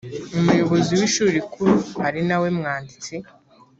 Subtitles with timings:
[0.37, 1.73] umuyobozi w ishuri rikuru
[2.07, 3.13] ari nawe mwanditsi